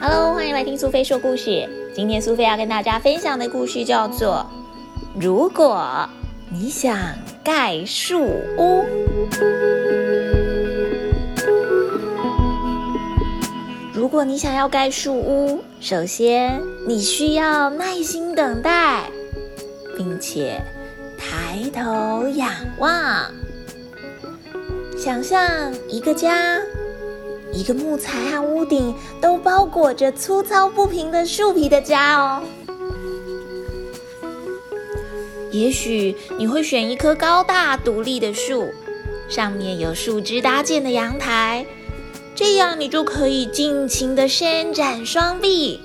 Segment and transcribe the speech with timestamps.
[0.00, 1.68] Hello，欢迎来听苏菲说故事。
[1.92, 4.46] 今天苏菲要跟大家分享的故事叫做
[5.20, 6.08] 《如果
[6.48, 6.96] 你想
[7.42, 8.84] 盖树屋》。
[13.92, 19.10] 如果你想要盖树屋，首先你需要耐心等待，
[19.96, 20.62] 并且
[21.74, 23.28] 头仰望，
[24.96, 26.60] 想象一个家。
[27.52, 32.42] 一个木材和屋顶都包裹着粗糙不平的树皮的家哦。
[35.50, 38.68] 也许你会选一棵高大独立的树，
[39.28, 41.66] 上面有树枝搭建的阳台，
[42.36, 45.80] 这样你就可以尽情的伸展双臂，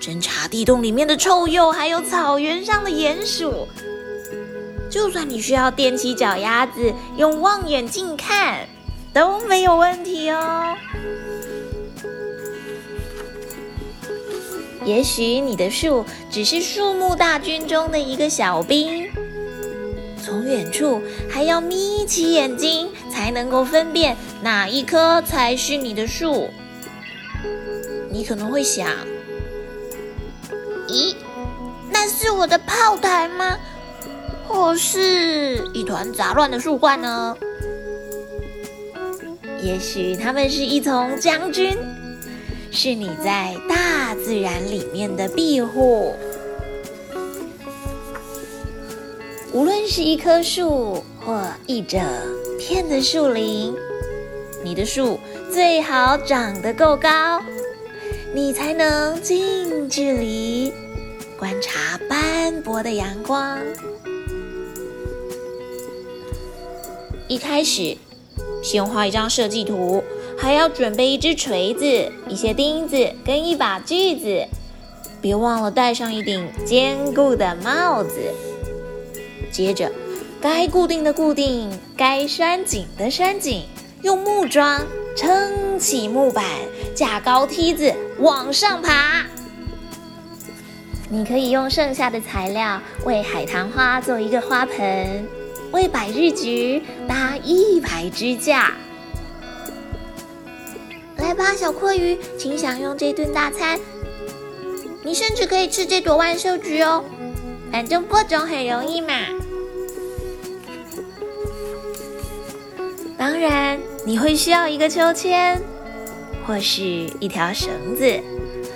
[0.00, 3.68] 侦查地洞里面的臭鼬，还有草原上的鼹鼠。
[4.96, 8.66] 就算你需要踮起脚丫子，用望远镜看。
[9.12, 10.74] 都没有问题哦。
[14.86, 19.10] 也许你的树只是树木大军中的一个小兵，
[20.24, 26.48] 从远处还要眯起眼睛才能够分辨哪一棵才是你的树。
[28.10, 28.88] 你可能会想：
[30.88, 31.14] 咦，
[31.90, 33.58] 那是我的炮台吗？
[34.48, 37.36] 或是一团杂乱的树冠呢？
[39.62, 41.76] 也许他们是一丛将军，
[42.70, 46.14] 是你在大自然里面的庇护。
[49.52, 52.00] 无论是一棵树或一整
[52.58, 53.74] 片的树林，
[54.62, 55.18] 你的树
[55.50, 57.40] 最好长得够高，
[58.34, 60.72] 你才能近距离
[61.38, 63.58] 观察斑驳的阳光。
[67.28, 67.96] 一开始。
[68.62, 70.02] 先画一张设计图，
[70.36, 71.86] 还要准备一只锤子、
[72.28, 74.44] 一些钉子跟一把锯子。
[75.20, 78.10] 别忘了戴上一顶坚固的帽子。
[79.50, 79.90] 接着，
[80.40, 83.64] 该固定的固定，该拴紧的拴紧，
[84.02, 84.84] 用木桩
[85.16, 86.44] 撑起木板，
[86.94, 89.24] 架高梯子往上爬。
[91.08, 95.26] 你可以用剩下的材料为海棠花做一个花盆。
[95.72, 98.72] 为百日菊搭一排支架。
[101.18, 103.78] 来吧，小阔鱼，请享用这顿大餐。
[105.02, 107.04] 你甚至可以吃这朵万寿菊哦，
[107.72, 109.14] 反正播种很容易嘛。
[113.18, 115.60] 当然，你会需要一个秋千，
[116.46, 116.82] 或是
[117.18, 118.20] 一条绳子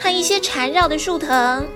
[0.00, 1.66] 和一些缠绕的树藤。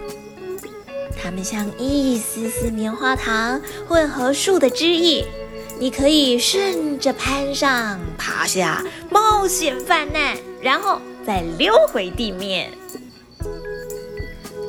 [1.26, 5.26] 它们像一丝丝棉花糖混合树的汁液，
[5.76, 12.70] 你可以顺着攀上、爬下，冒险犯难，然后再溜回地面。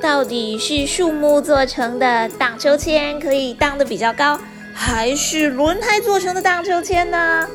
[0.01, 4.39] 到底是树木做成的荡秋千可以荡得比较高，
[4.73, 7.47] 还是轮胎做成的荡秋千呢？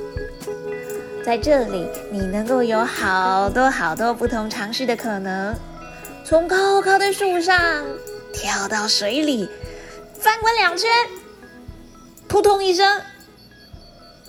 [1.27, 5.53] 在这里，你能够有好多好多不同尝试的可能，
[6.25, 7.85] 从高高的树上。
[8.33, 9.49] 跳到水里，
[10.19, 10.91] 翻滚两圈，
[12.29, 13.01] 扑通一声，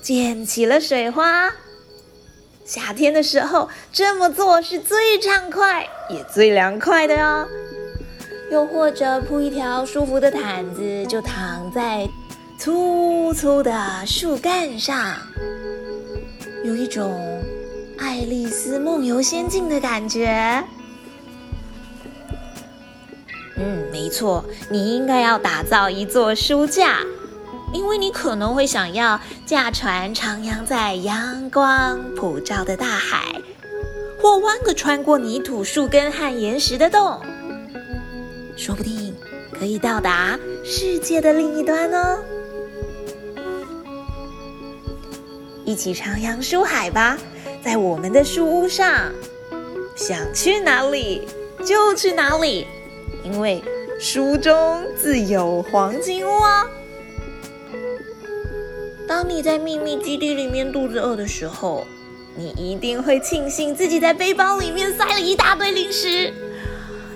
[0.02, 1.52] 溅起了水花。
[2.66, 7.48] 夏天的时候这么做是最畅快也最凉快的哦。
[8.52, 12.08] 又或者铺一条舒服的毯子，就躺在
[12.58, 15.18] 粗粗的树干上，
[16.64, 17.44] 有一种
[17.98, 20.64] 爱丽丝梦游仙境的感觉。
[23.56, 27.00] 嗯，没错，你应该要打造一座书架，
[27.72, 33.42] 因为你可能会想要驾船徜徉在阳光普照的大海，
[34.20, 37.20] 或弯个穿过泥土、树根和岩石的洞，
[38.58, 39.16] 说不定
[39.52, 42.20] 可以到达世界的另一端哦！
[45.64, 47.18] 一起徜徉书海吧，
[47.64, 49.12] 在我们的书屋上，
[49.96, 51.28] 想去哪里
[51.64, 52.68] 就去哪里。
[53.24, 53.64] 因为
[54.00, 56.68] 书中自有黄金屋啊！
[59.08, 61.86] 当你在秘密基地里面肚子饿的时候，
[62.36, 66.34] 你一定会庆幸自己在背包里面塞了一大堆零食，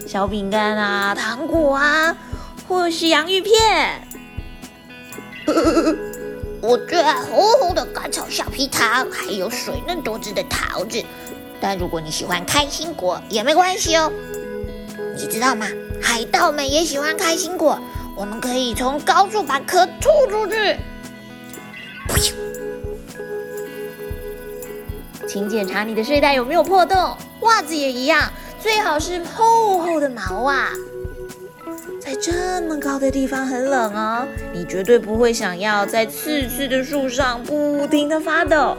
[0.05, 2.15] 小饼干啊、糖果啊，
[2.67, 4.07] 或是洋芋片。
[6.61, 11.03] 我最爱红红的甘草橡皮糖，还有水嫩多汁的桃子。
[11.59, 14.11] 但如果你喜欢开心果，也没关系哦。
[15.15, 15.67] 你知道吗？
[16.07, 17.77] 海盗们也喜欢开心果，
[18.15, 20.77] 我们可以从高处把壳吐出去。
[25.27, 30.69] 请检查你的睡袋有没有破洞，袜子也一样，最好是厚厚的毛袜。
[31.99, 38.77] 在这么高的地方很冷哦，你绝对不会想要在刺刺的树上不停的发抖。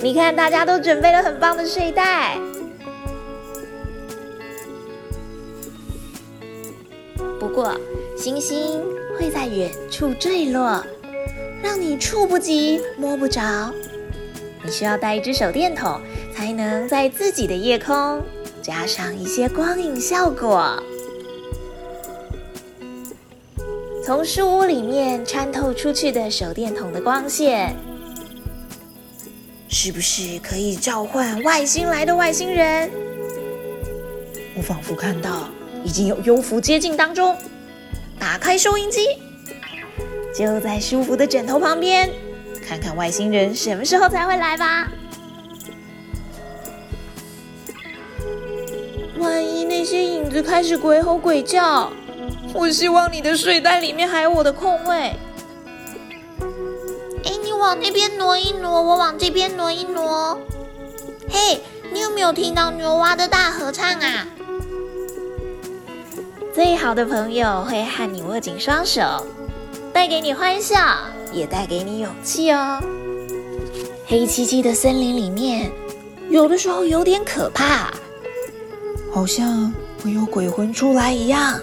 [0.00, 2.38] 你看，大家都准备了很棒的睡袋。
[7.56, 7.74] 过，
[8.18, 8.84] 星星
[9.18, 10.84] 会在远处坠落，
[11.62, 13.72] 让你触不及、摸不着。
[14.62, 15.98] 你需要带一只手电筒，
[16.34, 18.22] 才能在自己的夜空
[18.60, 20.82] 加上一些光影效果。
[24.04, 27.74] 从树屋里面穿透出去的手电筒的光线，
[29.66, 32.90] 是不是可以召唤外星来的外星人？
[34.54, 35.48] 我仿佛看到
[35.84, 37.36] 已经有幽浮接近当中。
[38.18, 39.00] 打开收音机，
[40.34, 42.10] 就在舒服的枕头旁边，
[42.66, 44.88] 看看外星人什么时候才会来吧。
[49.18, 51.90] 万一那些影子开始鬼吼鬼叫。
[52.54, 55.14] 我希望你的睡袋里面还有我的空位。
[57.24, 60.40] 哎，你往那边挪一挪，我往这边挪一挪。
[61.28, 61.60] 嘿，
[61.92, 64.26] 你有没有听到牛蛙的大合唱啊？
[66.56, 69.26] 最好的朋友会和你握紧双手，
[69.92, 70.78] 带给你欢笑，
[71.30, 72.82] 也带给你勇气哦。
[74.06, 75.70] 黑漆漆的森林里面，
[76.30, 77.92] 有的时候有点可怕，
[79.12, 79.70] 好像
[80.02, 81.60] 会有鬼魂出来一样。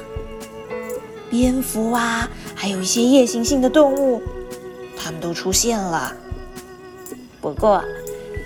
[1.28, 4.22] 蝙蝠啊，还有一些夜行性的动物，
[4.96, 6.13] 它们都出现了。
[7.42, 7.84] 不过，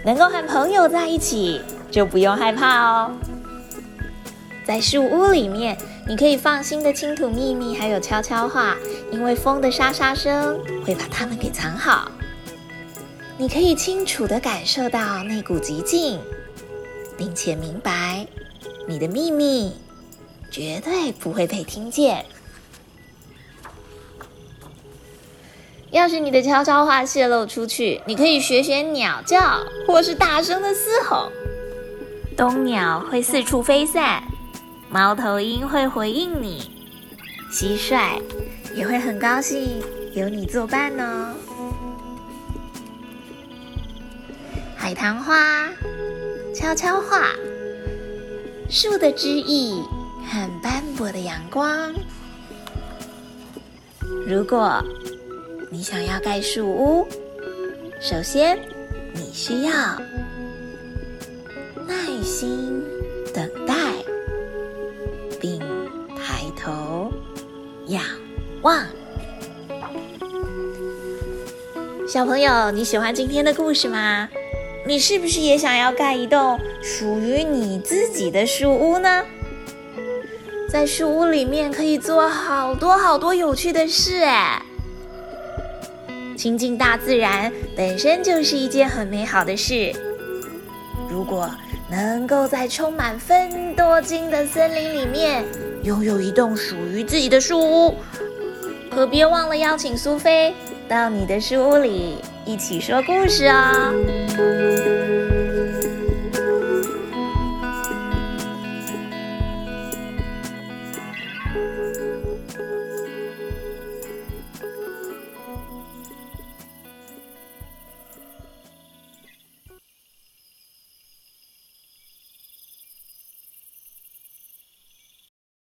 [0.06, 1.60] 能够和朋友在一起，
[1.92, 3.12] 就不用害怕哦。
[4.66, 5.78] 在树屋里面，
[6.08, 8.78] 你可以放心的倾吐秘密，还有悄悄话，
[9.12, 12.10] 因为风的沙沙声会把它们给藏好。
[13.38, 16.18] 你可以清楚的感受到那股寂静，
[17.18, 18.26] 并且明白，
[18.88, 19.76] 你的秘密
[20.50, 22.26] 绝对不会被听见。
[25.92, 31.30] 要是你的悄悄话泄露出去，你可以学学鸟叫，或是大声的嘶吼。
[32.38, 34.24] 冬鸟会四处飞散，
[34.90, 36.72] 猫头鹰会回应你，
[37.52, 38.22] 蟋蟀
[38.74, 39.82] 也会很高兴
[40.14, 41.36] 有你作伴哦。
[44.76, 45.70] 海棠花，
[46.56, 47.30] 悄悄话，
[48.70, 49.74] 树的枝叶
[50.26, 51.94] 和斑驳的阳光。
[54.28, 54.84] 如果。
[55.70, 57.06] 你想要盖树屋，
[58.00, 58.58] 首先
[59.14, 59.72] 你需要
[61.86, 62.82] 耐心
[63.34, 63.76] 等待，
[68.68, 68.86] 望。
[72.06, 74.28] 小朋友，你喜欢今天的故事吗？
[74.86, 79.24] 你是不是也想要盖一栋属于你自己的树屋呢？
[80.70, 84.62] 在树屋里面可以做好多好多有趣的事，哎。
[86.36, 89.94] 亲近大自然本身就是一件很美好的事。
[91.10, 91.50] 如果
[91.90, 95.46] 能够在充满芬多精的森林里面
[95.84, 97.96] 拥有一栋属于自己的树屋，
[98.98, 100.52] 可别忘了邀请苏菲
[100.90, 104.17] 到你的书屋里一起说故事哦。